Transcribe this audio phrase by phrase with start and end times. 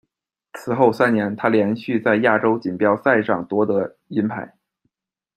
[0.53, 4.55] 此后三年，她连续在亚洲锦标赛上夺得银牌。